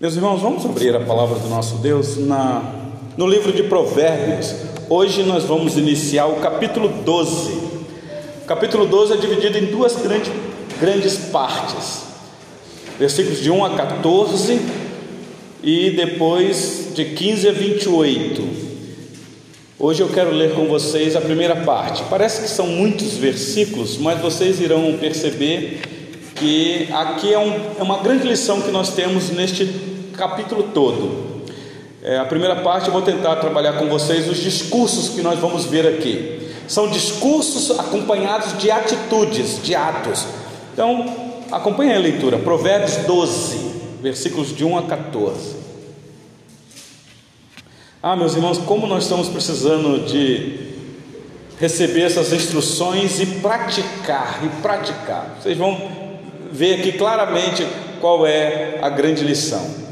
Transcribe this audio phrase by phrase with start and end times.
[0.00, 2.62] Meus irmãos, vamos abrir a palavra do nosso Deus na,
[3.16, 4.54] no livro de Provérbios.
[4.88, 7.50] Hoje nós vamos iniciar o capítulo 12.
[8.42, 10.30] O capítulo 12 é dividido em duas grandes,
[10.80, 12.02] grandes partes:
[12.96, 14.60] versículos de 1 a 14
[15.64, 18.48] e depois de 15 a 28.
[19.80, 22.04] Hoje eu quero ler com vocês a primeira parte.
[22.08, 25.80] Parece que são muitos versículos, mas vocês irão perceber
[26.36, 29.87] que aqui é, um, é uma grande lição que nós temos neste
[30.18, 31.38] capítulo todo.
[32.02, 35.64] É, a primeira parte eu vou tentar trabalhar com vocês os discursos que nós vamos
[35.64, 36.50] ver aqui.
[36.66, 40.26] São discursos acompanhados de atitudes, de atos.
[40.72, 41.06] Então,
[41.50, 42.38] acompanhe a leitura.
[42.38, 43.58] Provérbios 12,
[44.02, 45.56] versículos de 1 a 14.
[48.02, 50.68] Ah, meus irmãos, como nós estamos precisando de
[51.58, 55.36] receber essas instruções e praticar, e praticar.
[55.40, 55.76] Vocês vão
[56.52, 57.66] ver aqui claramente
[58.00, 59.87] qual é a grande lição.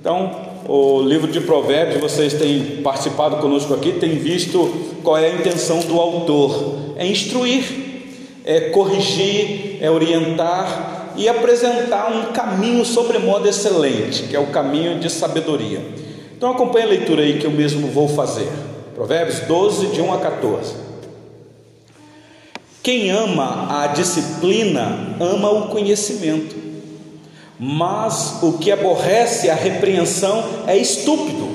[0.00, 0.34] Então,
[0.66, 5.80] o livro de Provérbios, vocês têm participado conosco aqui, têm visto qual é a intenção
[5.80, 7.64] do autor: é instruir,
[8.42, 15.10] é corrigir, é orientar e apresentar um caminho sobremodo excelente, que é o caminho de
[15.10, 15.82] sabedoria.
[16.34, 18.48] Então, acompanhe a leitura aí que eu mesmo vou fazer.
[18.94, 20.74] Provérbios 12, de 1 a 14.
[22.82, 26.69] Quem ama a disciplina, ama o conhecimento
[27.62, 31.50] mas o que aborrece a repreensão é estúpido.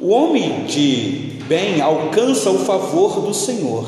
[0.00, 3.86] O homem de bem alcança o favor do Senhor,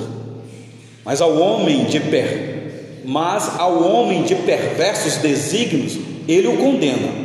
[1.02, 3.00] mas ao homem de per...
[3.06, 5.96] mas ao homem de perversos desígnios
[6.28, 7.24] ele o condena.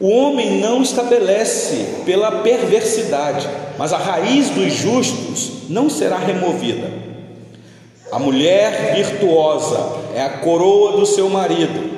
[0.00, 6.90] O homem não estabelece pela perversidade, mas a raiz dos justos não será removida.
[8.10, 11.97] A mulher virtuosa é a coroa do seu marido,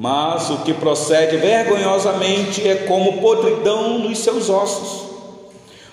[0.00, 5.08] mas o que procede vergonhosamente é como podridão nos seus ossos.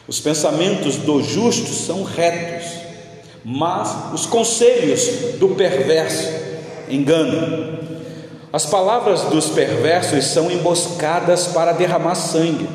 [0.07, 2.67] Os pensamentos do justo são retos,
[3.43, 6.31] mas os conselhos do perverso
[6.87, 7.79] enganam.
[8.53, 12.69] As palavras dos perversos são emboscadas para derramar sangue,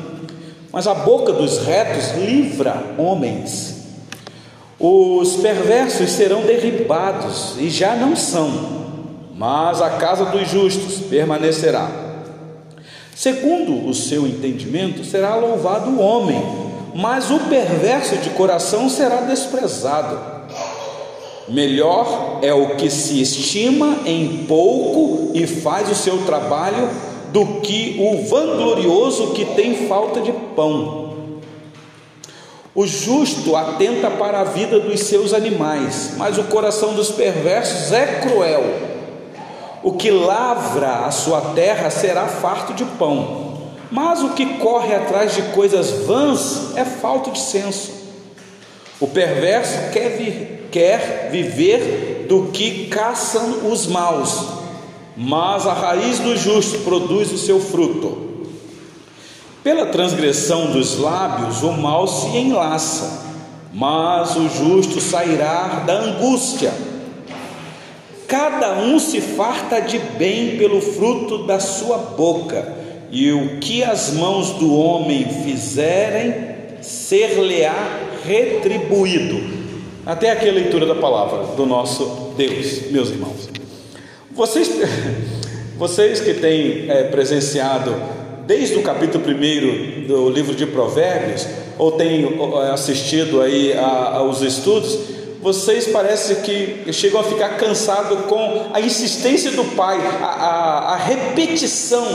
[0.69, 3.85] mas a boca dos retos livra homens.
[4.77, 8.81] Os perversos serão derribados e já não são
[9.33, 11.89] mas a casa dos justos permanecerá.
[13.15, 16.41] Segundo o seu entendimento, será louvado o homem,
[16.95, 20.19] mas o perverso de coração será desprezado.
[21.47, 26.89] Melhor é o que se estima em pouco e faz o seu trabalho,
[27.31, 31.11] do que o vanglorioso que tem falta de pão.
[32.73, 38.21] O justo atenta para a vida dos seus animais, mas o coração dos perversos é
[38.21, 38.90] cruel.
[39.83, 45.33] O que lavra a sua terra será farto de pão, mas o que corre atrás
[45.33, 47.91] de coisas vãs é falto de senso.
[48.99, 54.45] O perverso quer, quer viver do que caçam os maus,
[55.17, 58.29] mas a raiz do justo produz o seu fruto.
[59.63, 63.25] Pela transgressão dos lábios, o mal se enlaça,
[63.73, 66.71] mas o justo sairá da angústia.
[68.31, 72.65] Cada um se farta de bem pelo fruto da sua boca,
[73.11, 76.33] e o que as mãos do homem fizerem,
[76.81, 79.37] ser-lhe-á retribuído.
[80.05, 83.49] Até aqui a leitura da palavra do nosso Deus, meus irmãos.
[84.31, 84.71] Vocês,
[85.77, 87.93] vocês que têm é, presenciado
[88.47, 91.45] desde o capítulo 1 do livro de Provérbios,
[91.77, 92.29] ou têm
[92.71, 99.63] assistido aí aos estudos, vocês parecem que chegam a ficar cansados com a insistência do
[99.75, 102.05] pai, a, a, a repetição.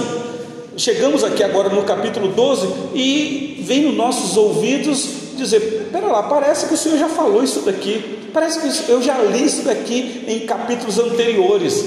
[0.77, 6.67] Chegamos aqui agora no capítulo 12 e vem nos nossos ouvidos dizer: pera lá, parece
[6.67, 10.41] que o Senhor já falou isso daqui, parece que eu já li isso daqui em
[10.47, 11.85] capítulos anteriores.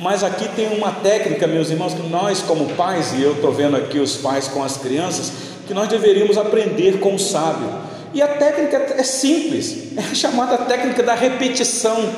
[0.00, 3.76] Mas aqui tem uma técnica, meus irmãos, que nós, como pais, e eu estou vendo
[3.76, 5.32] aqui os pais com as crianças,
[5.68, 7.83] que nós deveríamos aprender com o sábio.
[8.14, 12.08] E a técnica é simples, é chamada técnica da repetição.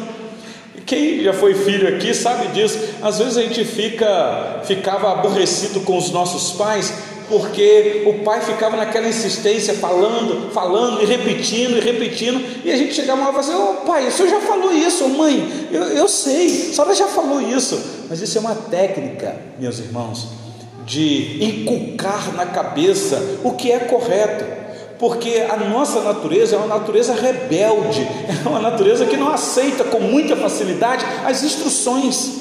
[0.84, 2.78] Quem já foi filho aqui sabe disso.
[3.00, 6.92] Às vezes a gente fica, ficava aborrecido com os nossos pais,
[7.30, 12.92] porque o pai ficava naquela insistência, falando, falando e repetindo e repetindo, e a gente
[12.92, 15.82] chegava lá e falava assim: Ô oh, pai, o senhor já falou isso, mãe, eu,
[15.82, 20.28] eu sei, a senhora já falou isso, mas isso é uma técnica, meus irmãos,
[20.84, 24.65] de inculcar na cabeça o que é correto
[24.98, 28.06] porque a nossa natureza é uma natureza rebelde,
[28.44, 32.40] é uma natureza que não aceita com muita facilidade as instruções.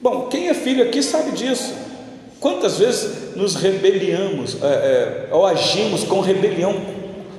[0.00, 1.72] Bom, quem é filho aqui sabe disso.
[2.38, 6.76] Quantas vezes nos rebeliamos é, é, ou agimos com rebelião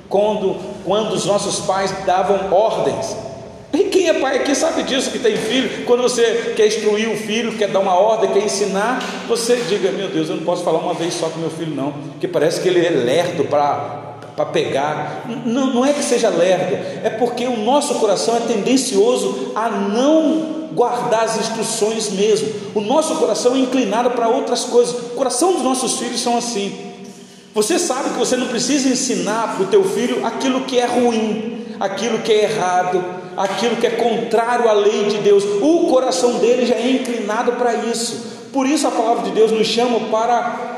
[0.10, 3.16] quando, quando os nossos pais davam ordens?
[3.72, 5.86] E quem é pai aqui sabe disso, que tem filho.
[5.86, 10.08] Quando você quer instruir o filho, quer dar uma ordem, quer ensinar, você diga: Meu
[10.08, 12.70] Deus, eu não posso falar uma vez só com meu filho, não, que parece que
[12.70, 15.26] ele é lerdo para para pegar.
[15.46, 20.56] Não, não é que seja lerdo, é porque o nosso coração é tendencioso a não
[20.74, 22.50] guardar as instruções mesmo.
[22.76, 24.94] O nosso coração é inclinado para outras coisas.
[24.94, 26.76] O coração dos nossos filhos são assim.
[27.54, 31.66] Você sabe que você não precisa ensinar para o teu filho aquilo que é ruim,
[31.80, 33.04] aquilo que é errado,
[33.38, 35.46] aquilo que é contrário à lei de Deus.
[35.62, 38.36] O coração dele já é inclinado para isso.
[38.52, 40.75] Por isso a palavra de Deus nos chama para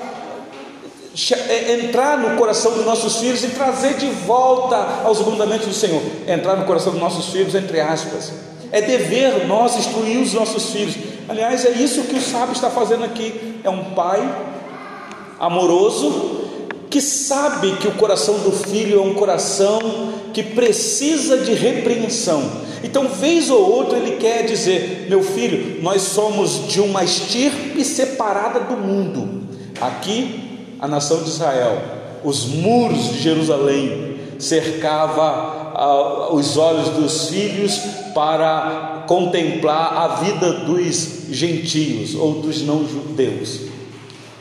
[1.73, 6.01] entrar no coração dos nossos filhos e trazer de volta aos mandamentos do Senhor.
[6.27, 8.31] Entrar no coração dos nossos filhos, entre aspas.
[8.71, 10.95] É dever nós instruir os nossos filhos.
[11.27, 13.59] Aliás, é isso que o sábio está fazendo aqui.
[13.63, 14.21] É um pai
[15.39, 16.45] amoroso
[16.89, 19.79] que sabe que o coração do filho é um coração
[20.33, 22.67] que precisa de repreensão.
[22.83, 28.59] Então, vez ou outra, ele quer dizer: Meu filho, nós somos de uma estirpe separada
[28.59, 29.47] do mundo.
[29.81, 30.46] Aqui
[30.79, 31.81] a nação de Israel,
[32.23, 37.79] os muros de Jerusalém cercava os olhos dos filhos
[38.13, 43.61] para contemplar a vida dos gentios ou dos não judeus.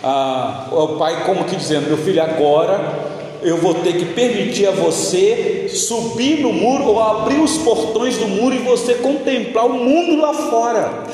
[0.03, 4.71] Ah, o pai como que dizendo, meu filho, agora eu vou ter que permitir a
[4.71, 10.21] você subir no muro ou abrir os portões do muro e você contemplar o mundo
[10.21, 11.05] lá fora.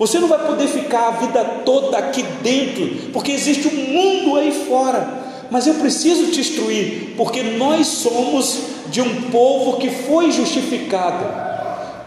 [0.00, 4.50] Você não vai poder ficar a vida toda aqui dentro, porque existe um mundo aí
[4.50, 5.06] fora.
[5.50, 11.22] Mas eu preciso te instruir, porque nós somos de um povo que foi justificado.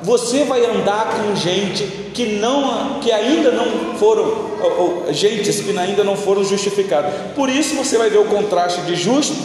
[0.01, 1.83] Você vai andar com gente
[2.15, 7.13] que não, que ainda não foram, ou, ou, gentes que ainda não foram justificados.
[7.35, 9.35] Por isso você vai ver o contraste de justo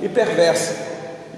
[0.00, 0.72] e perverso,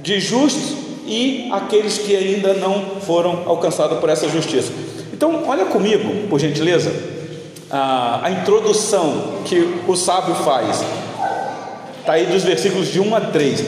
[0.02, 0.76] de justos
[1.06, 4.89] e aqueles que ainda não foram alcançados por essa justiça.
[5.20, 6.90] Então, olha comigo, por gentileza,
[7.70, 10.82] a, a introdução que o sábio faz.
[11.98, 13.64] Está aí dos versículos de 1 a 3.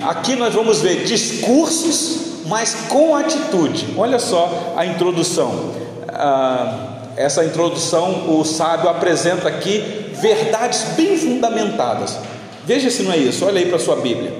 [0.00, 3.84] Aqui nós vamos ver discursos, mas com atitude.
[3.96, 5.72] Olha só a introdução.
[6.06, 9.82] Ah, essa introdução, o sábio apresenta aqui
[10.22, 12.16] verdades bem fundamentadas.
[12.64, 14.32] Veja se não é isso, olha aí para a sua Bíblia.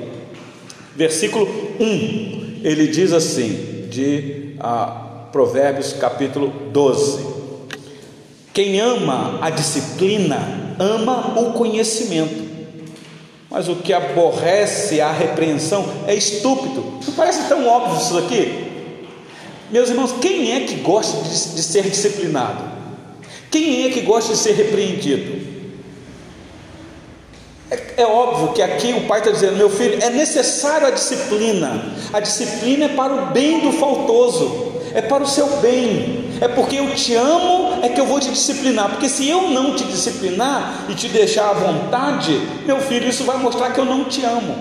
[0.95, 1.45] Versículo
[1.81, 7.27] 1, ele diz assim: de ah, Provérbios capítulo 12.
[8.53, 12.45] Quem ama a disciplina, ama o conhecimento.
[13.51, 16.85] Mas o que aborrece a repreensão é estúpido.
[17.05, 18.65] Não parece tão óbvio isso aqui?
[19.73, 22.63] Meus irmãos, quem é que gosta de, de ser disciplinado?
[23.51, 25.53] Quem é que gosta de ser repreendido?
[27.73, 31.93] É, é, óbvio que aqui o pai está dizendo, meu filho, é necessário a disciplina.
[32.13, 36.76] A disciplina é para o bem do faltoso é para o seu bem, é porque
[36.76, 40.87] eu te amo, é que eu vou te disciplinar, porque se eu não te disciplinar
[40.88, 44.55] e te deixar à vontade, meu filho, isso vai mostrar que eu não te amo.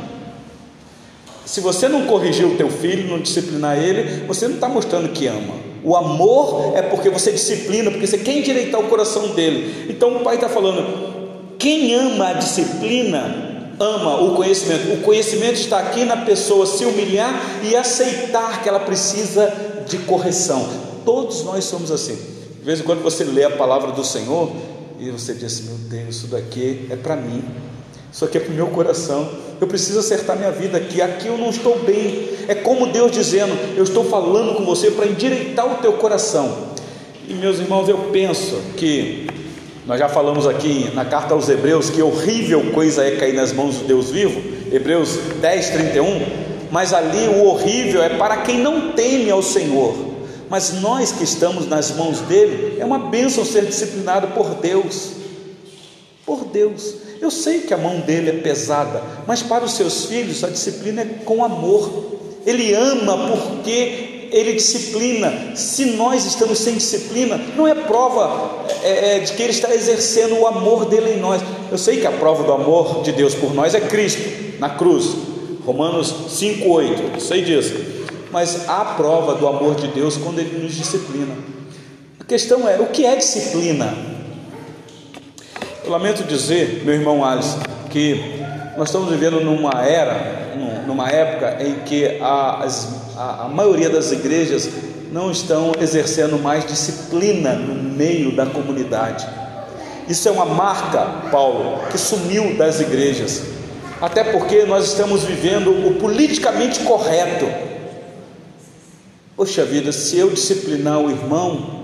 [1.46, 5.28] Se você não corrigir o teu filho, não disciplinar ele, você não está mostrando que
[5.28, 5.54] ama.
[5.84, 9.88] O amor é porque você disciplina, porque você quer endireitar o coração dele.
[9.90, 13.43] Então o pai está falando: quem ama a disciplina
[13.80, 14.94] ama o conhecimento.
[14.94, 19.54] O conhecimento está aqui na pessoa se humilhar e aceitar que ela precisa
[19.88, 20.68] de correção.
[21.06, 22.16] Todos nós somos assim.
[22.16, 24.52] De vez em quando você lê a palavra do Senhor
[25.00, 27.44] e você diz assim: Meu Deus, isso daqui é para mim,
[28.12, 29.30] isso aqui é para o meu coração.
[29.60, 31.02] Eu preciso acertar minha vida aqui.
[31.02, 32.30] Aqui eu não estou bem.
[32.48, 36.74] É como Deus dizendo: Eu estou falando com você para endireitar o teu coração.
[37.28, 39.28] E meus irmãos, eu penso que
[39.86, 43.76] nós já falamos aqui na carta aos Hebreus que horrível coisa é cair nas mãos
[43.76, 46.44] do Deus vivo, Hebreus 10, 31.
[46.72, 49.94] Mas ali o horrível é para quem não teme ao Senhor.
[50.50, 55.12] Mas nós que estamos nas mãos dele, é uma bênção ser disciplinado por Deus.
[56.26, 56.96] Por Deus.
[57.20, 61.02] Eu sei que a mão dele é pesada, mas para os seus filhos a disciplina
[61.02, 62.20] é com amor.
[62.46, 65.56] Ele ama porque ele disciplina.
[65.56, 70.40] Se nós estamos sem disciplina, não é prova é, é, de que ele está exercendo
[70.40, 71.42] o amor dele em nós.
[71.72, 75.16] Eu sei que a prova do amor de Deus por nós é Cristo na cruz,
[75.66, 77.74] Romanos 5,8, sei disso.
[78.32, 81.36] Mas há prova do amor de Deus quando ele nos disciplina.
[82.20, 83.96] A questão é: o que é disciplina?
[85.84, 87.60] Eu lamento dizer, meu irmão Alisson,
[87.92, 88.20] que
[88.78, 90.43] nós estamos vivendo numa era,
[90.86, 94.70] numa época em que as a, a maioria das igrejas
[95.12, 99.28] não estão exercendo mais disciplina no meio da comunidade.
[100.10, 103.44] Isso é uma marca, Paulo, que sumiu das igrejas.
[104.02, 107.48] Até porque nós estamos vivendo o politicamente correto.
[109.36, 111.84] Poxa vida, se eu disciplinar o irmão,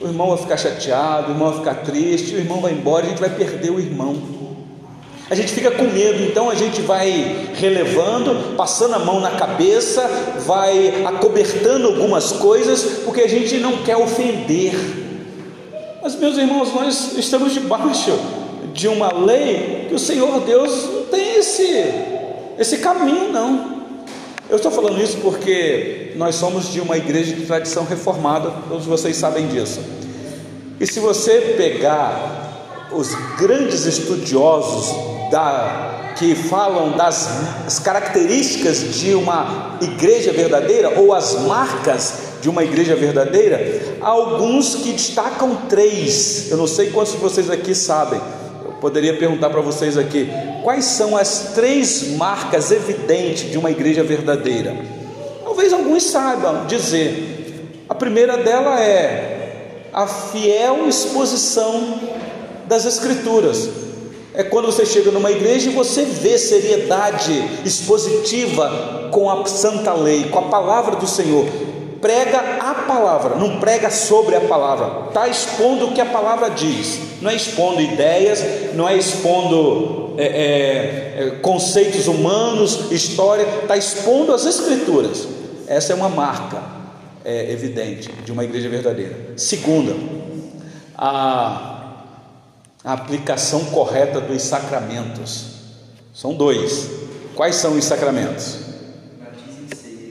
[0.00, 3.08] o irmão vai ficar chateado, o irmão vai ficar triste, o irmão vai embora, a
[3.10, 4.41] gente vai perder o irmão.
[5.30, 10.06] A gente fica com medo, então a gente vai relevando, passando a mão na cabeça,
[10.44, 14.74] vai acobertando algumas coisas, porque a gente não quer ofender.
[16.02, 18.18] Mas, meus irmãos, nós estamos debaixo
[18.74, 21.84] de uma lei que o Senhor Deus não tem esse,
[22.58, 23.82] esse caminho, não.
[24.50, 29.16] Eu estou falando isso porque nós somos de uma igreja de tradição reformada, todos vocês
[29.16, 29.80] sabem disso.
[30.80, 32.41] E se você pegar
[32.94, 42.32] os grandes estudiosos da, que falam das características de uma igreja verdadeira ou as marcas
[42.42, 46.50] de uma igreja verdadeira, há alguns que destacam três.
[46.50, 48.20] Eu não sei quantos de vocês aqui sabem.
[48.64, 50.28] Eu poderia perguntar para vocês aqui:
[50.62, 54.76] quais são as três marcas evidentes de uma igreja verdadeira?
[55.44, 57.30] Talvez alguns saibam dizer.
[57.88, 62.00] A primeira dela é a fiel exposição
[62.72, 63.68] das Escrituras
[64.32, 70.24] é quando você chega numa igreja e você vê seriedade expositiva com a santa lei,
[70.30, 71.44] com a palavra do Senhor.
[72.00, 76.98] Prega a palavra, não prega sobre a palavra, está expondo o que a palavra diz,
[77.20, 78.42] não é expondo ideias,
[78.74, 85.28] não é expondo é, é, é, conceitos humanos, história, está expondo as escrituras.
[85.68, 86.60] Essa é uma marca
[87.22, 89.14] é, evidente de uma igreja verdadeira.
[89.36, 89.94] Segunda,
[90.96, 91.71] a
[92.84, 95.46] a aplicação correta dos sacramentos.
[96.12, 96.90] São dois.
[97.34, 98.58] Quais são os sacramentos?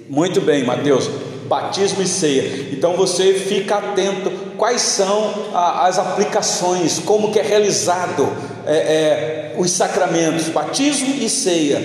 [0.10, 1.10] Muito bem, Mateus.
[1.48, 2.70] Batismo e ceia.
[2.72, 8.28] Então você fica atento quais são a, as aplicações, como que é realizado
[8.66, 11.82] é, é, os sacramentos, batismo e ceia.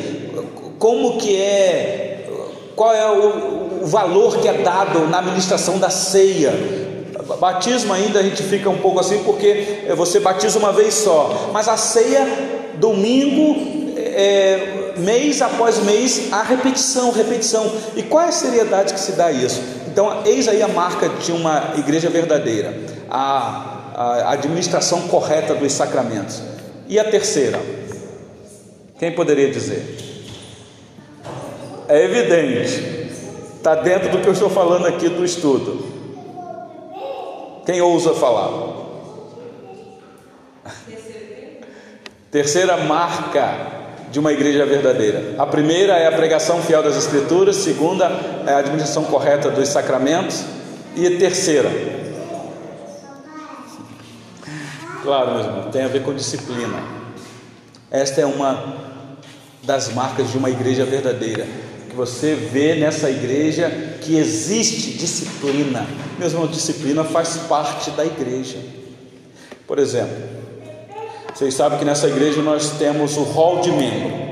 [0.78, 2.28] Como que é,
[2.76, 6.85] qual é o, o valor que é dado na administração da ceia
[7.35, 11.50] Batismo ainda a gente fica um pouco assim porque é, você batiza uma vez só,
[11.52, 12.25] mas a ceia,
[12.75, 17.71] domingo, é, mês após mês, a repetição, repetição.
[17.97, 19.61] E qual é a seriedade que se dá isso?
[19.88, 22.78] Então, eis aí a marca de uma igreja verdadeira,
[23.11, 26.42] a, a administração correta dos sacramentos.
[26.88, 27.61] E a terceira?
[28.99, 29.97] Quem poderia dizer?
[31.88, 33.11] É evidente,
[33.56, 35.95] está dentro do que eu estou falando aqui do estudo.
[37.66, 38.87] Quem ousa falar?
[42.30, 43.75] Terceira marca
[44.12, 45.35] de uma igreja verdadeira.
[45.37, 48.04] A primeira é a pregação fiel das Escrituras, segunda
[48.46, 50.44] é a administração correta dos sacramentos,
[50.94, 51.70] e terceira,
[55.02, 56.82] claro, meu irmão, tem a ver com disciplina.
[57.90, 58.76] Esta é uma
[59.62, 61.46] das marcas de uma igreja verdadeira
[61.96, 63.70] você vê nessa igreja
[64.02, 65.86] que existe disciplina.
[66.18, 68.58] Meus irmãos, disciplina faz parte da igreja.
[69.66, 70.14] Por exemplo,
[71.34, 74.26] vocês sabem que nessa igreja nós temos o hall de membro.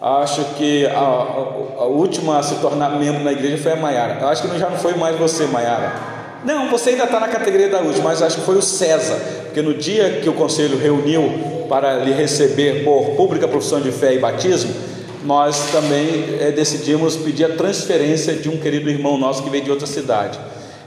[0.00, 4.26] Acho que a, a, a, última a se tornar membro na igreja foi a Maiara.
[4.26, 5.92] Acho que já não foi mais você, Maiara.
[6.44, 9.60] Não, você ainda está na categoria da última, mas acho que foi o César, porque
[9.60, 14.18] no dia que o conselho reuniu para lhe receber por pública profissão de fé e
[14.18, 14.72] batismo,
[15.28, 19.70] nós também é, decidimos pedir a transferência de um querido irmão nosso que veio de
[19.70, 20.40] outra cidade.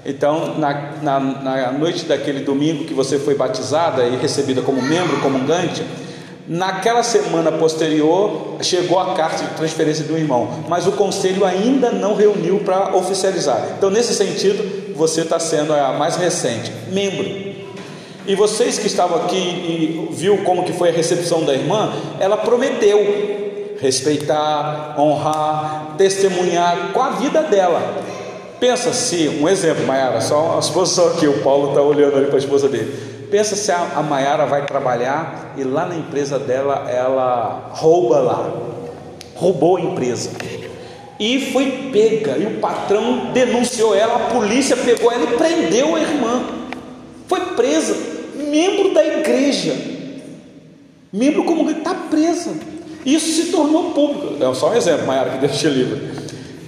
[0.03, 5.21] Então, na, na, na noite daquele domingo que você foi batizada e recebida como membro
[5.21, 5.86] comungante,
[6.48, 12.15] naquela semana posterior chegou a carta de transferência do irmão, mas o conselho ainda não
[12.15, 13.75] reuniu para oficializar.
[13.77, 17.51] Então, nesse sentido, você está sendo a mais recente membro.
[18.25, 22.38] E vocês que estavam aqui e viu como que foi a recepção da irmã, ela
[22.38, 23.40] prometeu
[23.81, 27.81] respeitar, honrar, testemunhar com a vida dela.
[28.59, 32.35] Pensa se, um exemplo, Maiara, só a exposição aqui, o Paulo está olhando ali para
[32.35, 33.27] a esposa dele.
[33.31, 38.53] Pensa se a, a Maiara vai trabalhar e lá na empresa dela ela rouba lá,
[39.35, 40.29] roubou a empresa
[41.19, 42.38] e foi pega.
[42.38, 46.43] E o patrão denunciou ela, a polícia pegou ela e prendeu a irmã.
[47.27, 47.95] Foi presa,
[48.35, 49.75] membro da igreja,
[51.11, 52.51] membro como está presa.
[53.05, 54.43] Isso se tornou público.
[54.43, 56.12] É só um exemplo, Maiara, que Deus te livre.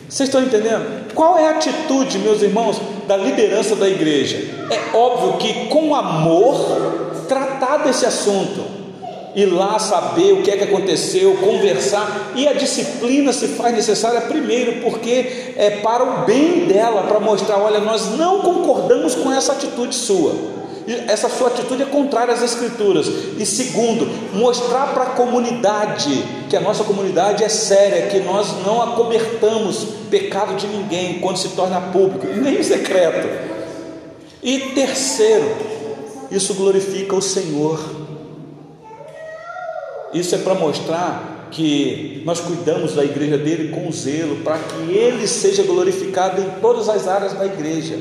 [0.10, 1.12] Vocês estão entendendo?
[1.13, 4.38] Qual é a atitude, meus irmãos, da liderança da igreja?
[4.70, 8.63] É óbvio que, com amor, tratar desse assunto,
[9.36, 14.22] ir lá saber o que é que aconteceu, conversar, e a disciplina se faz necessária
[14.22, 19.54] primeiro, porque é para o bem dela, para mostrar: olha, nós não concordamos com essa
[19.54, 20.62] atitude sua.
[21.08, 23.08] Essa sua atitude é contrária às Escrituras.
[23.38, 28.82] E segundo, mostrar para a comunidade que a nossa comunidade é séria, que nós não
[28.82, 33.28] acobertamos pecado de ninguém quando se torna público, nem secreto.
[34.42, 35.50] E terceiro,
[36.30, 37.80] isso glorifica o Senhor.
[40.13, 45.28] Isso é para mostrar que nós cuidamos da igreja dele com zelo, para que ele
[45.28, 48.00] seja glorificado em todas as áreas da igreja.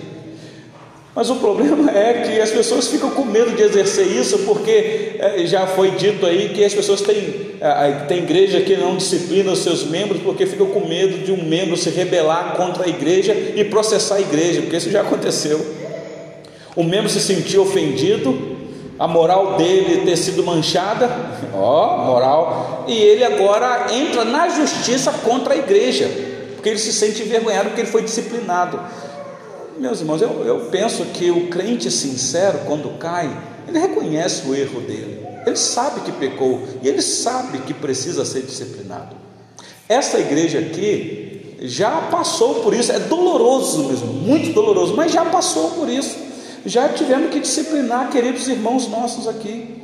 [1.14, 5.46] Mas o problema é que as pessoas ficam com medo de exercer isso, porque é,
[5.46, 9.60] já foi dito aí que as pessoas têm, é, tem igreja que não disciplina os
[9.60, 13.64] seus membros, porque ficam com medo de um membro se rebelar contra a igreja e
[13.64, 15.60] processar a igreja, porque isso já aconteceu.
[16.74, 18.52] O membro se sentiu ofendido,
[18.98, 21.10] a moral dele ter sido manchada,
[21.54, 26.10] ó, moral, e ele agora entra na justiça contra a igreja,
[26.54, 28.80] porque ele se sente envergonhado porque ele foi disciplinado.
[29.78, 33.30] Meus irmãos, eu, eu penso que o crente sincero, quando cai,
[33.66, 38.42] ele reconhece o erro dele, ele sabe que pecou e ele sabe que precisa ser
[38.42, 39.16] disciplinado.
[39.88, 45.70] Essa igreja aqui já passou por isso, é doloroso mesmo, muito doloroso, mas já passou
[45.70, 46.16] por isso.
[46.64, 49.82] Já tivemos que disciplinar queridos irmãos nossos aqui.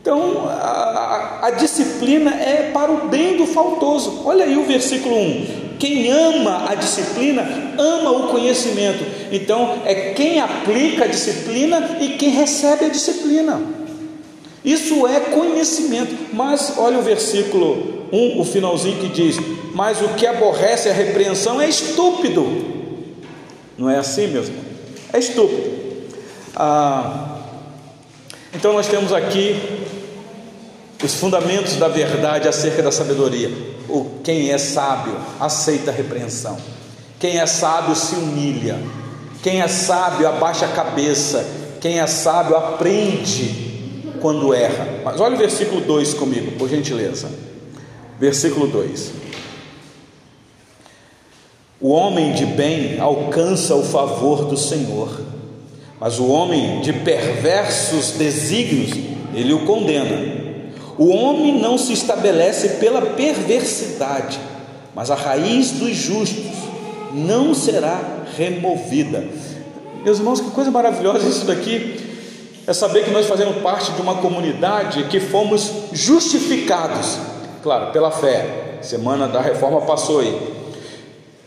[0.00, 4.22] Então, a, a, a, disciplina é para o bem do faltoso.
[4.24, 5.61] Olha aí o versículo 1.
[5.82, 7.42] Quem ama a disciplina,
[7.76, 9.04] ama o conhecimento.
[9.32, 13.60] Então, é quem aplica a disciplina e quem recebe a disciplina.
[14.64, 16.14] Isso é conhecimento.
[16.32, 19.36] Mas olha o versículo 1, o finalzinho que diz:
[19.74, 22.46] Mas o que aborrece a repreensão é estúpido.
[23.76, 24.64] Não é assim, meus irmãos?
[25.12, 25.68] É estúpido.
[26.54, 27.38] Ah,
[28.54, 29.56] então, nós temos aqui
[31.02, 33.71] os fundamentos da verdade acerca da sabedoria.
[33.88, 36.56] O quem é sábio aceita a repreensão.
[37.18, 38.78] Quem é sábio se humilha.
[39.42, 41.44] Quem é sábio abaixa a cabeça.
[41.80, 43.72] Quem é sábio aprende
[44.20, 45.00] quando erra.
[45.04, 47.28] Mas olha o versículo 2 comigo, por gentileza.
[48.18, 49.12] Versículo 2.
[51.80, 55.20] O homem de bem alcança o favor do Senhor,
[55.98, 58.92] mas o homem de perversos desígnios,
[59.34, 60.41] ele o condena.
[60.98, 64.38] O homem não se estabelece pela perversidade,
[64.94, 66.44] mas a raiz dos justos
[67.12, 69.24] não será removida.
[70.04, 72.10] Meus irmãos, que coisa maravilhosa isso daqui.
[72.66, 77.18] É saber que nós fazemos parte de uma comunidade que fomos justificados,
[77.60, 78.78] claro, pela fé.
[78.80, 80.61] Semana da reforma passou aí.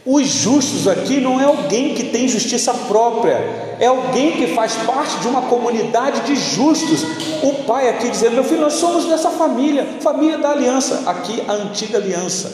[0.06, 5.18] Os justos aqui não é alguém que tem justiça própria, é alguém que faz parte
[5.20, 7.04] de uma comunidade de justos.
[7.42, 11.04] O pai aqui dizendo: Meu filho, nós somos dessa família, família da aliança.
[11.08, 12.54] Aqui a antiga aliança,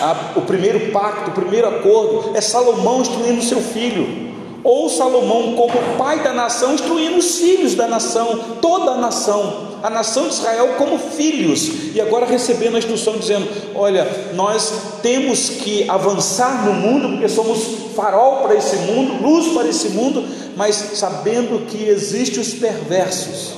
[0.00, 4.27] a, o primeiro pacto, o primeiro acordo é Salomão instruindo seu filho
[4.68, 9.88] ou Salomão, como pai da nação, instruindo os filhos da nação, toda a nação, a
[9.88, 15.88] nação de Israel como filhos, e agora recebendo a instrução dizendo: Olha, nós temos que
[15.88, 17.62] avançar no mundo, porque somos
[17.96, 20.22] farol para esse mundo, luz para esse mundo,
[20.54, 23.54] mas sabendo que existem os perversos,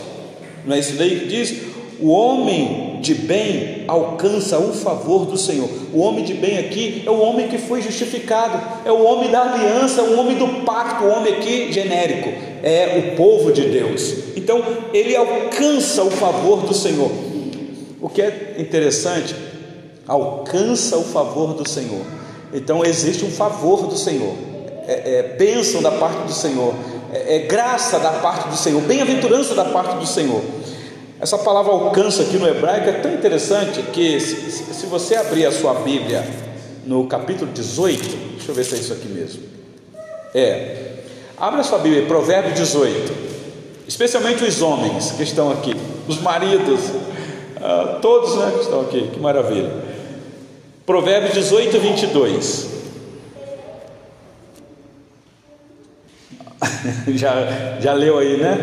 [0.64, 1.54] não é isso daí que diz?
[1.98, 5.68] O homem de bem alcança o favor do Senhor.
[5.92, 9.42] O homem de bem aqui é o homem que foi justificado, é o homem da
[9.42, 12.30] aliança, o homem do pacto, o homem aqui genérico,
[12.62, 14.14] é o povo de Deus.
[14.36, 17.10] Então, ele alcança o favor do Senhor.
[18.00, 19.34] O que é interessante,
[20.06, 22.02] alcança o favor do Senhor.
[22.52, 24.34] Então, existe um favor do Senhor,
[24.86, 26.74] é, é bênção da parte do Senhor,
[27.12, 30.42] é, é graça da parte do Senhor, bem-aventurança da parte do Senhor.
[31.20, 35.52] Essa palavra alcança aqui no hebraico é tão interessante que, se, se você abrir a
[35.52, 36.26] sua Bíblia
[36.86, 38.02] no capítulo 18,
[38.36, 39.42] deixa eu ver se é isso aqui mesmo.
[40.34, 40.94] É,
[41.36, 43.12] abre a sua Bíblia, Provérbio 18,
[43.86, 45.76] especialmente os homens que estão aqui,
[46.08, 49.70] os maridos, uh, todos né, que estão aqui, que maravilha.
[50.86, 52.70] Provérbio 18, 22.
[57.08, 58.56] já, já leu aí, né?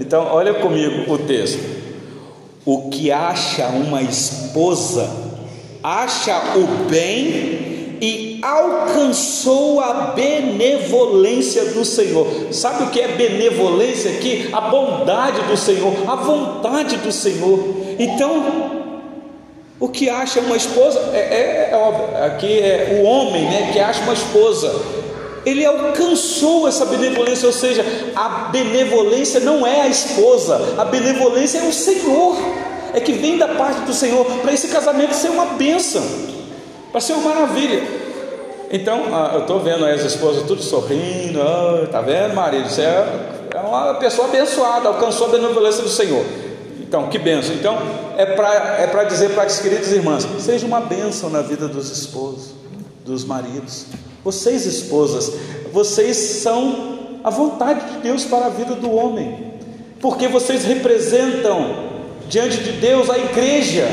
[0.00, 1.79] Então, olha comigo o texto.
[2.70, 5.10] O que acha uma esposa,
[5.82, 12.28] acha o bem e alcançou a benevolência do Senhor.
[12.52, 14.50] Sabe o que é benevolência aqui?
[14.52, 17.58] A bondade do Senhor, a vontade do Senhor.
[17.98, 18.70] Então,
[19.80, 23.80] o que acha uma esposa, é, é, é óbvio, aqui é o homem né, que
[23.80, 24.72] acha uma esposa,
[25.44, 31.62] ele alcançou essa benevolência, ou seja, a benevolência não é a esposa, a benevolência é
[31.62, 32.36] o Senhor,
[32.92, 36.02] é que vem da parte do Senhor para esse casamento ser uma bênção,
[36.92, 37.82] para ser uma maravilha.
[38.70, 42.68] Então, ah, eu estou vendo as esposas tudo sorrindo, oh, tá vendo, marido?
[42.68, 43.06] Isso é,
[43.54, 46.24] é uma pessoa abençoada, alcançou a benevolência do Senhor.
[46.78, 47.54] Então, que benção.
[47.54, 47.78] Então,
[48.16, 51.90] é para é para dizer para as queridas irmãs: seja uma bênção na vida dos
[51.90, 52.52] esposos,
[53.04, 53.86] dos maridos.
[54.24, 55.32] Vocês, esposas,
[55.72, 59.52] vocês são a vontade de Deus para a vida do homem,
[60.00, 61.90] porque vocês representam
[62.28, 63.86] diante de Deus a igreja,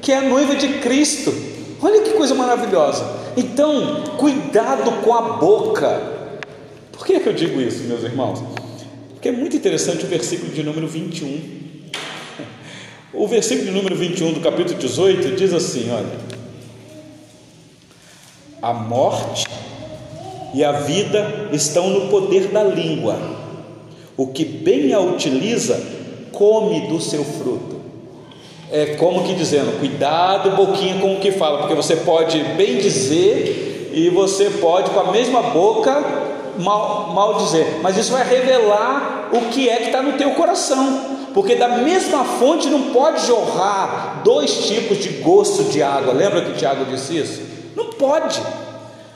[0.00, 1.32] que é a noiva de Cristo.
[1.80, 3.04] Olha que coisa maravilhosa.
[3.36, 6.00] Então, cuidado com a boca.
[6.92, 8.42] Por que, é que eu digo isso, meus irmãos?
[9.12, 11.62] Porque é muito interessante o versículo de número 21.
[13.14, 16.08] O versículo de número 21 do capítulo 18 diz assim: olha,
[18.62, 19.44] a morte
[20.54, 23.18] e a vida estão no poder da língua.
[24.16, 25.82] O que bem a utiliza,
[26.30, 27.82] come do seu fruto.
[28.70, 33.90] É como que dizendo, cuidado, boquinha, com o que fala, porque você pode bem dizer
[33.92, 36.02] e você pode, com a mesma boca,
[36.58, 41.10] mal, mal dizer, mas isso vai revelar o que é que está no teu coração
[41.34, 46.12] porque da mesma fonte não pode jorrar dois tipos de gosto de água.
[46.12, 47.51] Lembra que Tiago disse isso?
[48.02, 48.42] Pode.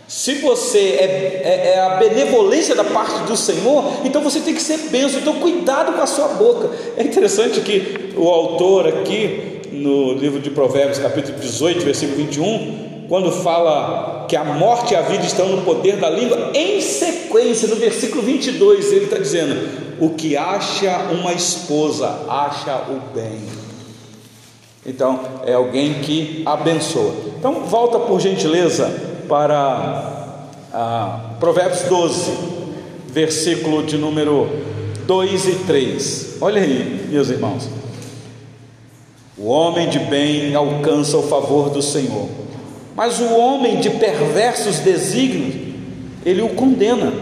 [0.07, 4.62] Se você é, é, é, a benevolência da parte do Senhor, então você tem que
[4.62, 5.18] ser benção.
[5.18, 6.70] Então, cuidado com a sua boca.
[6.96, 13.33] É interessante que o autor aqui, no livro de Provérbios, capítulo 18, versículo 21, quando
[13.33, 17.75] fala que a morte e a vida estão no poder da língua, em sequência, no
[17.75, 19.68] versículo 22, ele está dizendo:
[20.01, 23.65] O que acha uma esposa, acha o bem.
[24.87, 27.12] Então, é alguém que abençoa.
[27.38, 28.88] Então, volta por gentileza
[29.29, 32.33] para ah, Provérbios 12,
[33.09, 34.49] versículo de número
[35.07, 36.37] 2 e 3.
[36.40, 37.68] Olha aí, meus irmãos.
[39.37, 42.29] O homem de bem alcança o favor do Senhor
[42.96, 45.55] mas o homem de perversos desígnios,
[46.25, 47.12] ele o condena.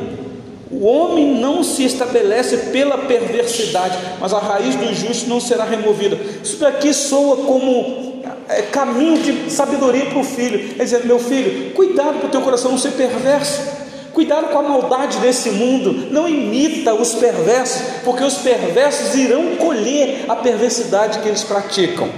[0.81, 6.19] O homem não se estabelece pela perversidade, mas a raiz do justo não será removida.
[6.43, 10.75] Isso daqui soa como é, caminho de sabedoria para o filho.
[10.79, 13.85] É dizer, meu filho, cuidado para o teu coração não ser perverso.
[14.13, 20.25] Cuidado com a maldade desse mundo, não imita os perversos, porque os perversos irão colher
[20.29, 22.09] a perversidade que eles praticam.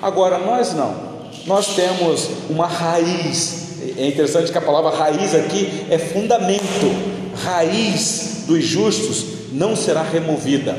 [0.00, 1.12] Agora, nós não
[1.46, 3.62] nós temos uma raiz.
[3.96, 7.21] É interessante que a palavra raiz aqui é fundamento.
[7.34, 10.78] Raiz dos justos não será removida.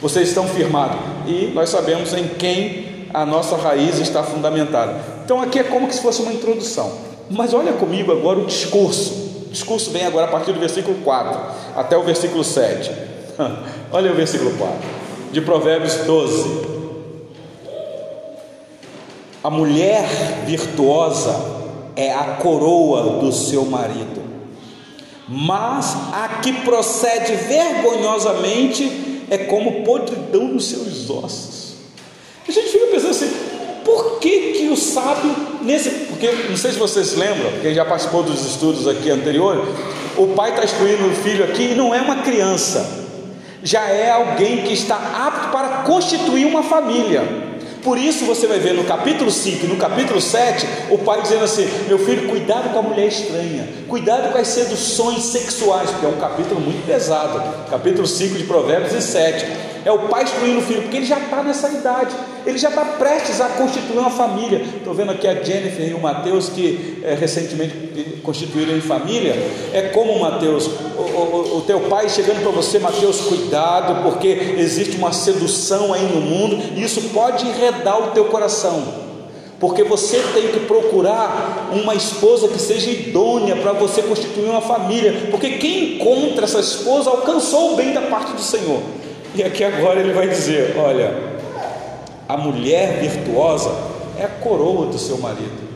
[0.00, 4.94] Vocês estão firmados e nós sabemos em quem a nossa raiz está fundamentada.
[5.24, 6.90] Então aqui é como se fosse uma introdução.
[7.30, 9.44] Mas olha comigo agora o discurso.
[9.46, 11.40] O discurso vem agora a partir do versículo 4
[11.76, 12.90] até o versículo 7.
[13.92, 14.76] olha o versículo 4
[15.32, 16.78] de Provérbios 12.
[19.42, 20.06] A mulher
[20.46, 21.34] virtuosa
[21.94, 24.22] é a coroa do seu marido,
[25.28, 31.74] mas a que procede vergonhosamente é como podridão nos seus ossos.
[32.48, 33.30] A gente fica pensando assim,
[33.84, 35.90] por que, que o sábio, nesse.
[35.90, 39.64] Porque não sei se vocês lembram, quem já participou dos estudos aqui anteriores,
[40.16, 43.06] o pai está instruindo o filho aqui e não é uma criança,
[43.62, 47.47] já é alguém que está apto para constituir uma família.
[47.88, 51.44] Por isso você vai ver no capítulo 5 e no capítulo 7, o pai dizendo
[51.44, 56.08] assim: Meu filho, cuidado com a mulher estranha, cuidado com as seduções sexuais, porque é
[56.10, 57.42] um capítulo muito pesado.
[57.70, 59.46] Capítulo 5 de Provérbios e 7.
[59.88, 62.84] É o pai instruindo o filho, porque ele já está nessa idade, ele já está
[62.84, 64.60] prestes a constituir uma família.
[64.76, 69.34] Estou vendo aqui a Jennifer e o Mateus que é, recentemente constituíram família.
[69.72, 74.98] É como Mateus, o, o, o teu pai chegando para você, Mateus, cuidado, porque existe
[74.98, 79.08] uma sedução aí no mundo, e isso pode enredar o teu coração
[79.58, 85.26] porque você tem que procurar uma esposa que seja idônea para você constituir uma família,
[85.32, 88.80] porque quem encontra essa esposa alcançou o bem da parte do Senhor.
[89.38, 91.14] E aqui agora ele vai dizer: olha,
[92.28, 93.70] a mulher virtuosa
[94.18, 95.68] é a coroa do seu marido.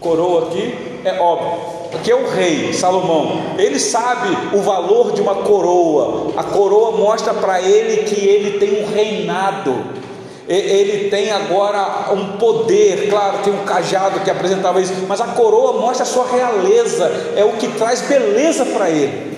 [0.00, 1.52] Coroa aqui é óbvio,
[1.94, 3.42] aqui é o rei Salomão.
[3.58, 6.32] Ele sabe o valor de uma coroa.
[6.34, 10.00] A coroa mostra para ele que ele tem um reinado.
[10.48, 15.74] Ele tem agora um poder, claro, tem um cajado que apresentava isso, mas a coroa
[15.74, 19.31] mostra a sua realeza, é o que traz beleza para ele.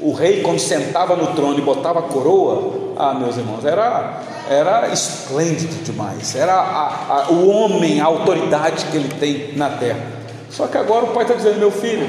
[0.00, 4.88] O rei, quando sentava no trono e botava a coroa, ah, meus irmãos, era, era
[4.92, 6.34] esplêndido demais.
[6.34, 10.00] Era a, a, o homem, a autoridade que ele tem na terra.
[10.50, 12.06] Só que agora o pai está dizendo: meu filho,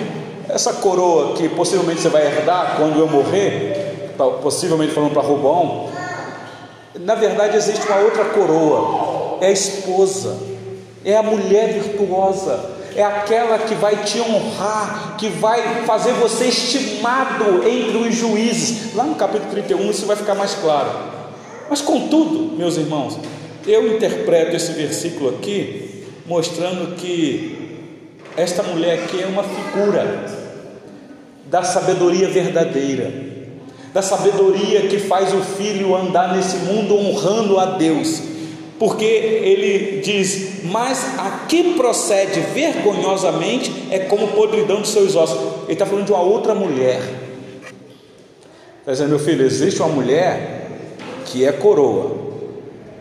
[0.49, 5.89] essa coroa que possivelmente você vai herdar quando eu morrer, possivelmente falando para Rubão,
[6.99, 10.37] na verdade existe uma outra coroa, é a esposa,
[11.03, 17.67] é a mulher virtuosa é aquela que vai te honrar, que vai fazer você estimado
[17.67, 18.95] entre os juízes.
[18.95, 20.89] Lá no capítulo 31 isso vai ficar mais claro.
[21.69, 23.19] Mas contudo, meus irmãos,
[23.67, 27.77] eu interpreto esse versículo aqui mostrando que
[28.37, 30.25] esta mulher aqui é uma figura
[31.45, 33.11] da sabedoria verdadeira,
[33.93, 38.21] da sabedoria que faz o filho andar nesse mundo honrando a Deus,
[38.77, 45.39] porque ele diz: Mas a que procede vergonhosamente é como podridão de seus ossos.
[45.63, 47.01] Ele está falando de uma outra mulher.
[48.79, 50.69] Está dizendo, meu filho, existe uma mulher
[51.25, 52.25] que é coroa,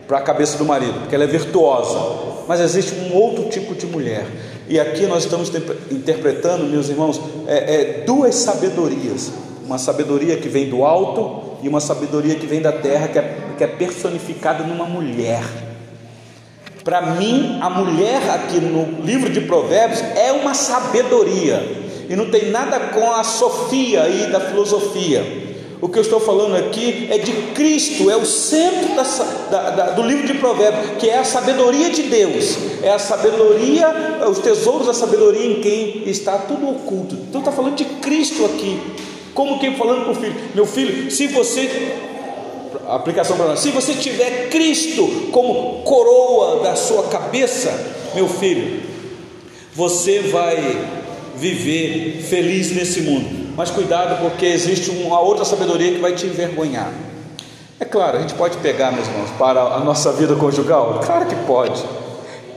[0.07, 2.25] para a cabeça do marido, porque ela é virtuosa.
[2.47, 4.25] Mas existe um outro tipo de mulher.
[4.67, 5.51] E aqui nós estamos
[5.91, 9.31] interpretando, meus irmãos, é, é, duas sabedorias:
[9.65, 13.37] uma sabedoria que vem do alto e uma sabedoria que vem da terra, que é,
[13.57, 15.43] que é personificada numa mulher.
[16.85, 22.51] Para mim, a mulher aqui no livro de Provérbios é uma sabedoria, e não tem
[22.51, 25.45] nada com a sofia aí da filosofia.
[25.81, 29.03] O que eu estou falando aqui é de Cristo, é o centro da,
[29.49, 34.19] da, da, do livro de Provérbios, que é a sabedoria de Deus, é a sabedoria,
[34.29, 37.15] os tesouros da sabedoria em quem está tudo oculto.
[37.15, 38.79] Então está falando de Cristo aqui,
[39.33, 41.95] como quem falando para o filho: meu filho, se você,
[42.87, 47.71] aplicação para nós, se você tiver Cristo como coroa da sua cabeça,
[48.13, 48.81] meu filho,
[49.73, 51.03] você vai
[51.35, 53.53] viver feliz nesse mundo.
[53.55, 56.91] Mas cuidado, porque existe uma outra sabedoria que vai te envergonhar.
[57.79, 61.01] É claro, a gente pode pegar, meus irmãos, para a nossa vida conjugal?
[61.05, 61.83] Claro que pode.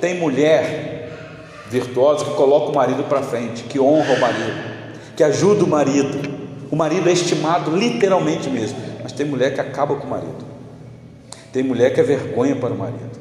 [0.01, 1.11] Tem mulher
[1.69, 4.55] virtuosa que coloca o marido para frente, que honra o marido,
[5.17, 6.39] que ajuda o marido.
[6.71, 8.79] O marido é estimado literalmente mesmo,
[9.19, 10.47] tem mulher que acaba com o marido.
[11.53, 13.19] Tem mulher que é vergonha para o marido.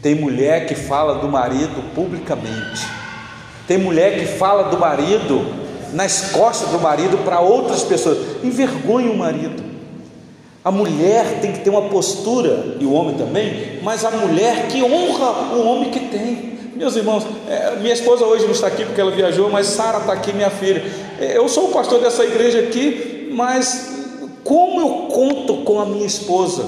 [0.00, 2.86] Tem mulher que fala do marido publicamente.
[3.68, 5.44] Tem mulher que fala do marido
[5.92, 8.16] nas costas do marido para outras pessoas.
[8.42, 9.62] Envergonha o marido.
[10.64, 14.82] A mulher tem que ter uma postura, e o homem também, mas a mulher que
[14.82, 16.56] honra o homem que tem.
[16.74, 20.12] Meus irmãos, é, minha esposa hoje não está aqui porque ela viajou, mas Sara está
[20.14, 20.82] aqui, minha filha.
[21.20, 23.96] É, eu sou o pastor dessa igreja aqui, mas
[24.46, 26.64] como eu conto com a minha esposa?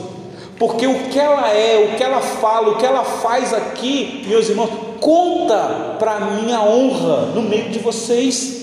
[0.59, 4.49] Porque o que ela é, o que ela fala, o que ela faz aqui, meus
[4.49, 8.59] irmãos, conta para a minha honra no meio de vocês.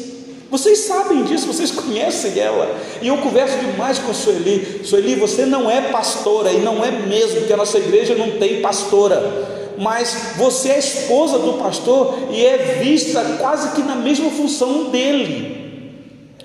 [0.51, 2.75] Vocês sabem disso, vocês conhecem ela.
[3.01, 4.81] E eu converso demais com a Sueli.
[4.83, 8.61] Sueli, você não é pastora, e não é mesmo, porque a nossa igreja não tem
[8.61, 9.73] pastora.
[9.77, 15.64] Mas você é esposa do pastor e é vista quase que na mesma função dele,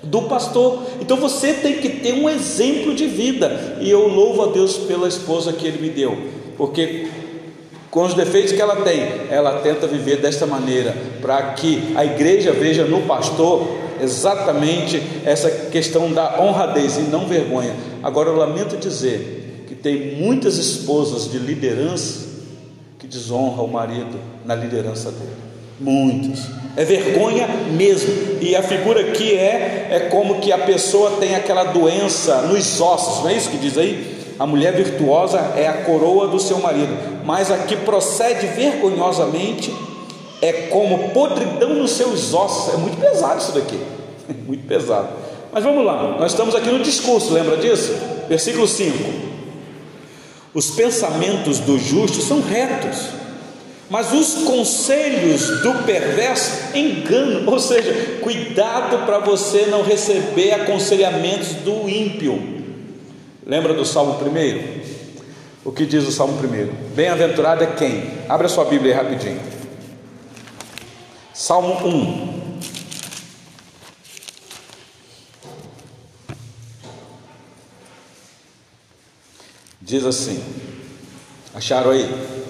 [0.03, 0.83] do pastor.
[0.99, 3.77] Então você tem que ter um exemplo de vida.
[3.79, 6.17] E eu louvo a Deus pela esposa que ele me deu,
[6.57, 7.07] porque
[7.89, 12.53] com os defeitos que ela tem, ela tenta viver desta maneira, para que a igreja
[12.53, 13.67] veja no pastor
[14.01, 17.75] exatamente essa questão da honradez e não vergonha.
[18.01, 22.29] Agora eu lamento dizer que tem muitas esposas de liderança
[22.97, 25.50] que desonram o marido na liderança dele.
[25.81, 26.45] Muitos.
[26.77, 28.37] É vergonha mesmo.
[28.39, 33.23] E a figura aqui é é como que a pessoa tem aquela doença nos ossos,
[33.23, 34.21] não é isso que diz aí?
[34.39, 39.71] A mulher virtuosa é a coroa do seu marido, mas a que procede vergonhosamente
[40.41, 42.73] é como podridão nos seus ossos.
[42.73, 43.79] É muito pesado isso daqui.
[44.47, 45.09] muito pesado.
[45.51, 47.93] Mas vamos lá, nós estamos aqui no discurso, lembra disso?
[48.29, 48.97] Versículo 5:
[50.53, 53.09] Os pensamentos do justo são retos,
[53.91, 57.45] mas os conselhos do perverso enganam.
[57.51, 62.41] Ou seja, cuidado para você não receber aconselhamentos do ímpio.
[63.45, 64.81] Lembra do Salmo 1?
[65.65, 66.93] O que diz o Salmo 1?
[66.95, 68.09] Bem-aventurado é quem?
[68.29, 69.41] Abra sua Bíblia aí rapidinho.
[71.33, 72.51] Salmo 1.
[79.81, 80.41] Diz assim:
[81.53, 82.40] Acharam aí?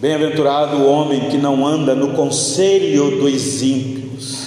[0.00, 4.46] Bem-aventurado o homem que não anda no conselho dos ímpios.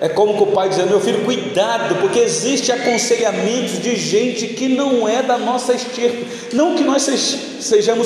[0.00, 4.68] É como que o pai dizendo: Meu filho, cuidado, porque existe aconselhamento de gente que
[4.68, 6.54] não é da nossa estirpe.
[6.54, 7.57] Não que nós sejamos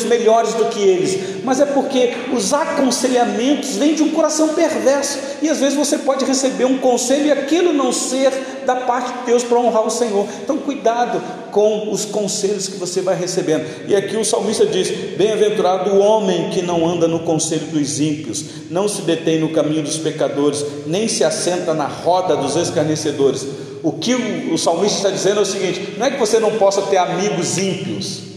[0.05, 5.19] melhores do que eles, mas é porque os aconselhamentos vêm de um coração perverso.
[5.41, 8.31] E às vezes você pode receber um conselho e aquilo não ser
[8.65, 10.27] da parte de Deus para honrar o Senhor.
[10.43, 13.65] Então, cuidado com os conselhos que você vai recebendo.
[13.89, 18.45] E aqui o salmista diz: Bem-aventurado o homem que não anda no conselho dos ímpios,
[18.71, 23.47] não se detém no caminho dos pecadores, nem se assenta na roda dos escarnecedores.
[23.83, 24.15] O que
[24.53, 27.59] o salmista está dizendo é o seguinte: não é que você não possa ter amigos
[27.59, 28.32] ímpios,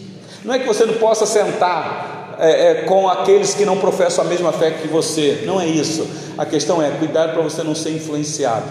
[0.45, 4.27] não é que você não possa sentar é, é, com aqueles que não professam a
[4.27, 5.43] mesma fé que você.
[5.45, 6.07] Não é isso.
[6.37, 8.69] A questão é cuidado para você não ser influenciado.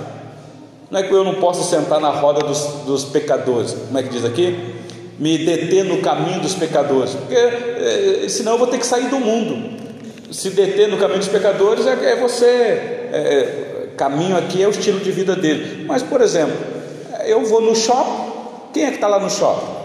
[0.90, 3.72] Não é que eu não posso sentar na roda dos, dos pecadores.
[3.72, 4.74] Como é que diz aqui?
[5.18, 7.14] Me deter no caminho dos pecadores.
[7.14, 9.74] Porque é, senão eu vou ter que sair do mundo.
[10.30, 12.46] Se deter no caminho dos pecadores é, é você.
[12.46, 13.64] É, é,
[13.96, 15.84] caminho aqui é o estilo de vida dele.
[15.86, 16.56] Mas, por exemplo,
[17.26, 18.32] eu vou no shopping.
[18.72, 19.83] Quem é que está lá no shopping?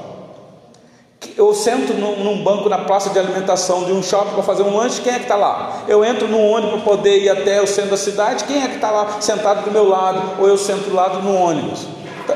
[1.39, 4.75] Eu sento num, num, banco na praça de alimentação de um shopping para fazer um
[4.75, 5.83] lanche, quem é que está lá?
[5.87, 8.75] Eu entro no ônibus para poder ir até o centro da cidade, quem é que
[8.75, 10.41] está lá sentado do meu lado?
[10.41, 11.87] Ou eu sento do lado no ônibus?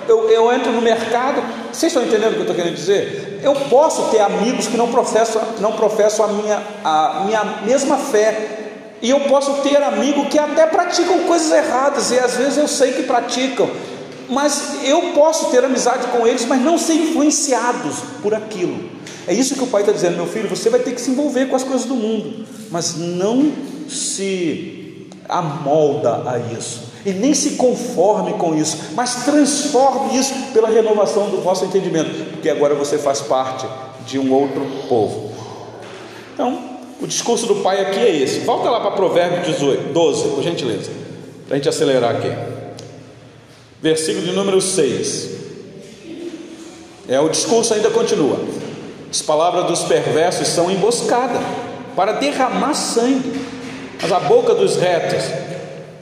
[0.07, 3.41] Eu, eu entro no mercado, vocês estão entendendo o que eu estou querendo dizer?
[3.43, 8.61] Eu posso ter amigos que não professam, não professam a, minha, a minha mesma fé,
[9.01, 12.93] e eu posso ter amigos que até praticam coisas erradas, e às vezes eu sei
[12.93, 13.69] que praticam,
[14.33, 18.89] mas eu posso ter amizade com eles, mas não ser influenciados por aquilo.
[19.27, 21.45] É isso que o pai está dizendo, meu filho, você vai ter que se envolver
[21.45, 23.51] com as coisas do mundo, mas não
[23.87, 31.29] se amolda a isso, e nem se conforme com isso, mas transforme isso pela renovação
[31.29, 33.65] do vosso entendimento, porque agora você faz parte
[34.05, 35.31] de um outro povo.
[36.33, 36.59] Então,
[37.01, 38.39] o discurso do pai aqui é esse.
[38.39, 40.91] Volta lá para Provérbio 18, 12, por gentileza,
[41.47, 42.52] para a gente acelerar aqui.
[43.83, 45.29] Versículo de número 6.
[47.09, 48.39] É, o discurso ainda continua.
[49.11, 51.37] As palavras dos perversos são emboscada
[51.93, 53.41] para derramar sangue,
[54.01, 55.25] mas a boca dos retos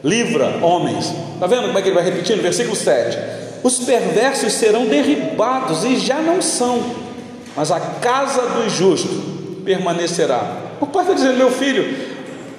[0.03, 1.11] livra homens.
[1.33, 2.39] Está vendo como é que ele vai repetindo?
[2.43, 3.17] Versículo 7.
[3.63, 6.83] Os perversos serão derribados e já não são,
[7.55, 9.09] mas a casa dos justos
[9.65, 10.57] permanecerá.
[10.79, 12.10] O pai está dizendo, meu filho,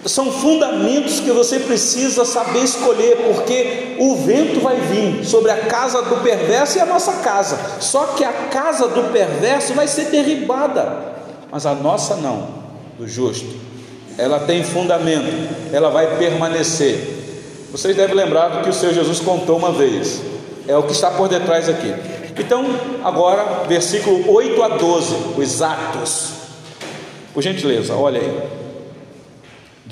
[0.04, 6.02] são fundamentos que você precisa saber escolher, porque o vento vai vir sobre a casa
[6.02, 7.58] do perverso e a nossa casa.
[7.78, 11.14] Só que a casa do perverso vai ser derribada,
[11.50, 12.48] mas a nossa não,
[12.98, 13.54] do justo.
[14.18, 15.32] Ela tem fundamento,
[15.72, 17.20] ela vai permanecer.
[17.70, 20.20] Vocês devem lembrar do que o Senhor Jesus contou uma vez.
[20.66, 21.94] É o que está por detrás aqui.
[22.38, 22.64] Então,
[23.04, 26.30] agora, versículo 8 a 12, os atos.
[27.32, 28.61] Por gentileza, olha aí.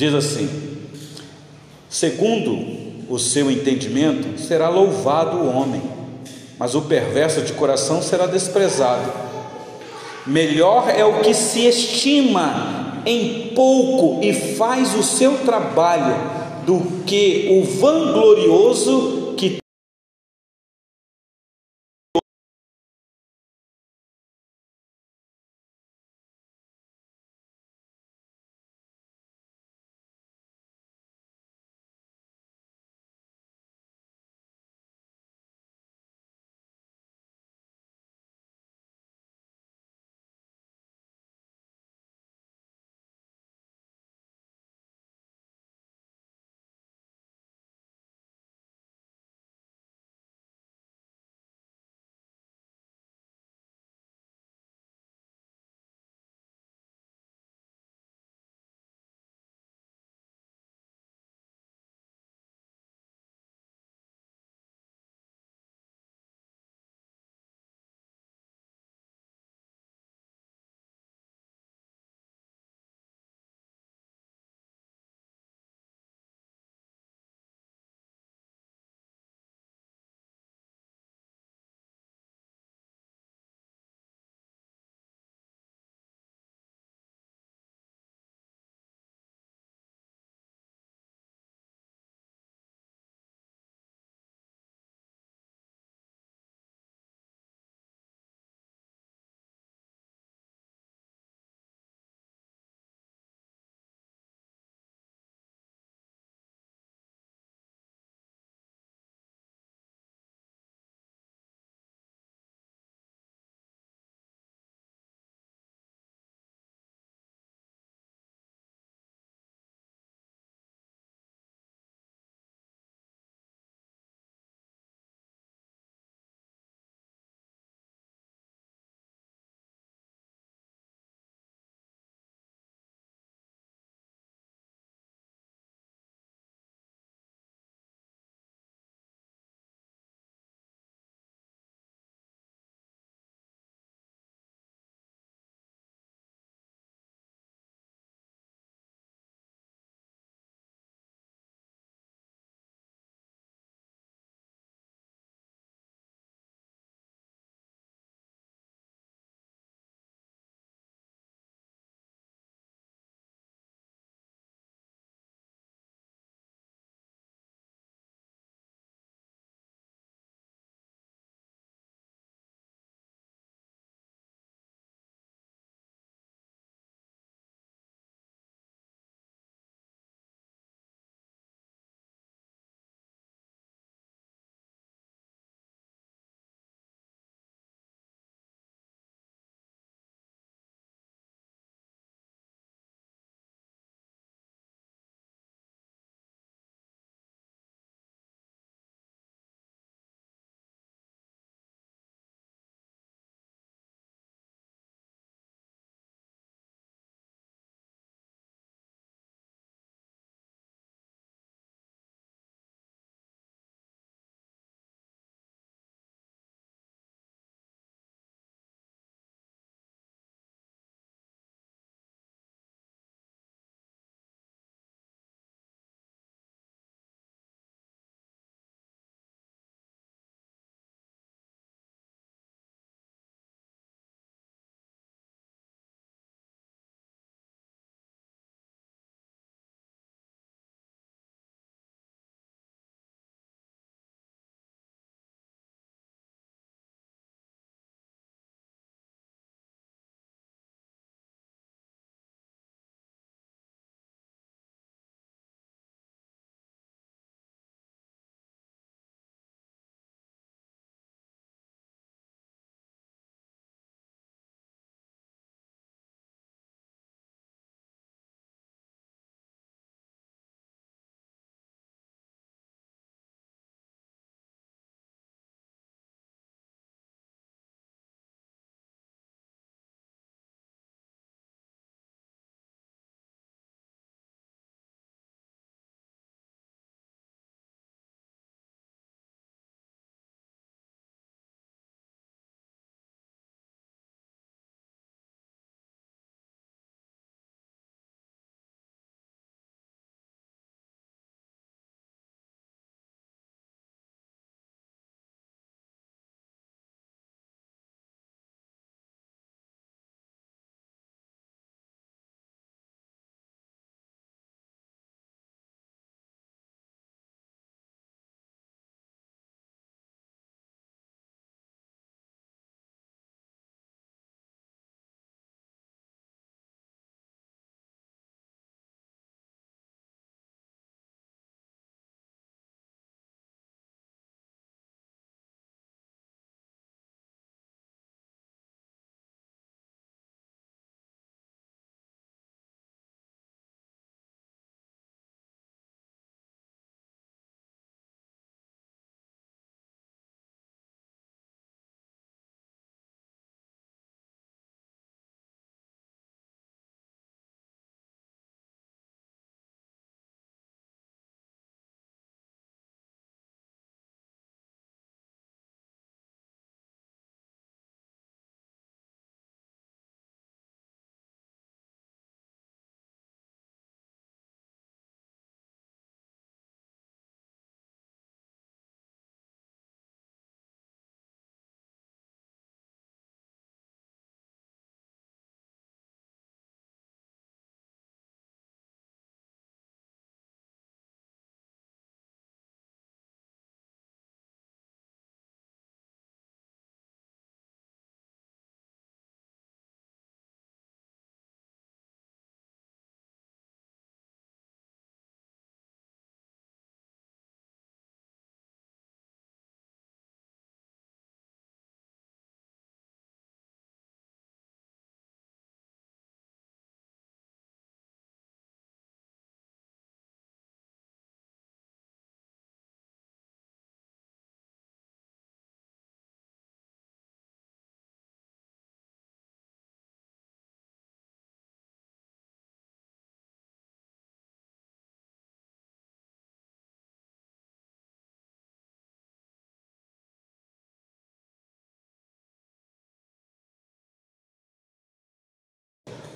[0.01, 0.49] Diz assim:
[1.91, 2.57] segundo
[3.07, 5.83] o seu entendimento, será louvado o homem,
[6.59, 9.13] mas o perverso de coração será desprezado.
[10.27, 16.17] Melhor é o que se estima em pouco e faz o seu trabalho,
[16.65, 19.20] do que o vanglorioso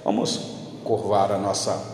[0.05, 0.39] Vamos
[0.85, 1.94] curvar a nossa